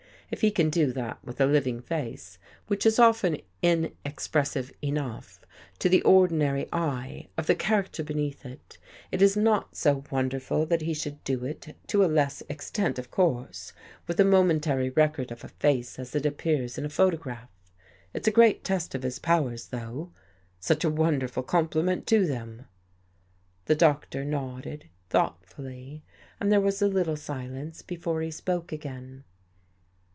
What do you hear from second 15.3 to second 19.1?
of a face as it appears in a photograph. It's a great test of